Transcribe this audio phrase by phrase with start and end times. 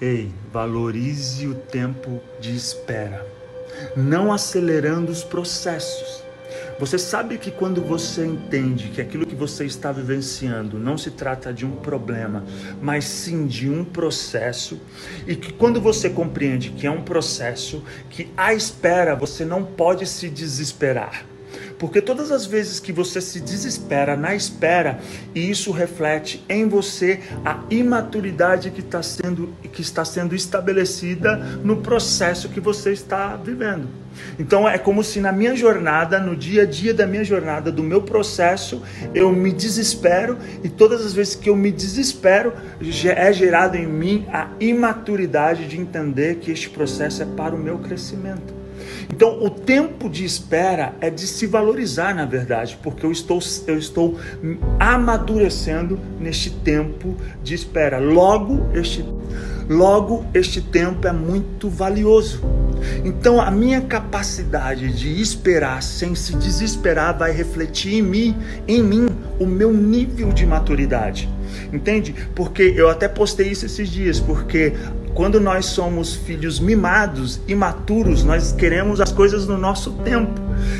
[0.00, 3.24] Ei, valorize o tempo de espera,
[3.96, 6.24] não acelerando os processos.
[6.80, 11.52] Você sabe que quando você entende que aquilo que você está vivenciando não se trata
[11.52, 12.44] de um problema,
[12.82, 14.80] mas sim de um processo,
[15.28, 20.06] e que quando você compreende que é um processo, que à espera você não pode
[20.06, 21.24] se desesperar.
[21.78, 24.98] Porque todas as vezes que você se desespera na espera,
[25.34, 31.78] e isso reflete em você a imaturidade que está sendo, que está sendo estabelecida no
[31.78, 33.88] processo que você está vivendo.
[34.38, 37.82] Então é como se na minha jornada, no dia a dia da minha jornada, do
[37.82, 38.80] meu processo,
[39.12, 42.52] eu me desespero e todas as vezes que eu me desespero,
[43.04, 47.78] é gerado em mim a imaturidade de entender que este processo é para o meu
[47.78, 48.53] crescimento.
[49.10, 53.78] Então, o tempo de espera é de se valorizar, na verdade, porque eu estou, eu
[53.78, 54.18] estou
[54.78, 57.98] amadurecendo neste tempo de espera.
[57.98, 59.04] Logo, este,
[59.68, 62.42] logo, este tempo é muito valioso.
[63.04, 69.08] Então, a minha capacidade de esperar sem se desesperar vai refletir em mim, em mim,
[69.38, 71.28] o meu nível de maturidade.
[71.72, 72.14] Entende?
[72.34, 74.72] Porque eu até postei isso esses dias, porque
[75.14, 80.32] quando nós somos filhos mimados, imaturos, nós queremos as coisas no nosso tempo.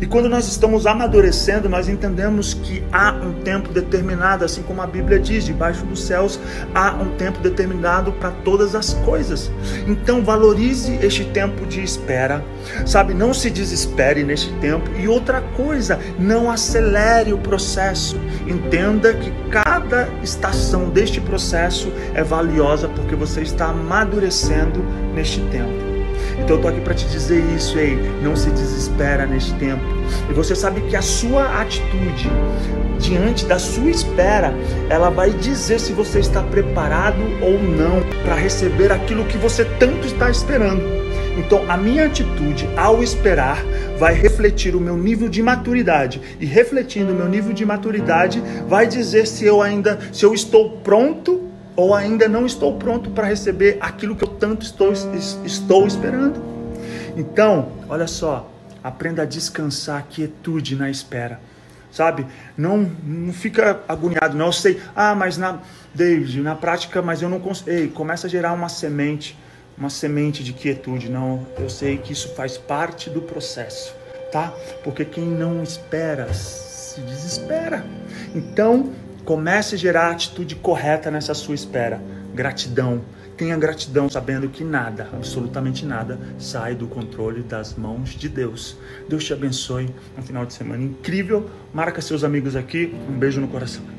[0.00, 4.86] E quando nós estamos amadurecendo, nós entendemos que há um tempo determinado, assim como a
[4.86, 6.38] Bíblia diz, debaixo dos céus
[6.74, 9.50] há um tempo determinado para todas as coisas.
[9.86, 12.44] Então valorize este tempo de espera,
[12.86, 13.14] sabe?
[13.14, 14.88] Não se desespere neste tempo.
[14.98, 18.16] E outra coisa, não acelere o processo.
[18.46, 25.97] Entenda que cada estação deste processo é valiosa porque você está amadurecendo neste tempo.
[26.38, 29.82] Então eu tô aqui para te dizer isso aí, não se desespera neste tempo.
[30.30, 32.30] E você sabe que a sua atitude
[32.98, 34.52] diante da sua espera,
[34.90, 40.06] ela vai dizer se você está preparado ou não para receber aquilo que você tanto
[40.06, 40.82] está esperando.
[41.38, 43.64] Então, a minha atitude ao esperar
[43.96, 48.86] vai refletir o meu nível de maturidade e refletindo o meu nível de maturidade vai
[48.86, 51.37] dizer se eu ainda se eu estou pronto
[51.78, 56.42] ou ainda não estou pronto para receber aquilo que eu tanto estou, estou esperando.
[57.16, 58.50] Então, olha só,
[58.82, 61.40] aprenda a descansar, quietude na espera.
[61.92, 62.26] Sabe?
[62.56, 64.46] Não, não fica agoniado, não.
[64.46, 65.60] Eu sei, ah, mas na,
[65.94, 67.70] David, na prática, mas eu não consigo.
[67.70, 69.38] Ei, começa a gerar uma semente,
[69.78, 71.08] uma semente de quietude.
[71.08, 73.94] Não, eu sei que isso faz parte do processo,
[74.32, 74.52] tá?
[74.82, 77.86] Porque quem não espera se desespera.
[78.34, 78.92] Então,
[79.28, 82.00] Comece a gerar a atitude correta nessa sua espera.
[82.34, 83.02] Gratidão.
[83.36, 88.78] Tenha gratidão sabendo que nada, absolutamente nada, sai do controle das mãos de Deus.
[89.06, 89.94] Deus te abençoe.
[90.16, 91.50] Um final de semana incrível.
[91.74, 92.96] Marca seus amigos aqui.
[93.06, 93.97] Um beijo no coração.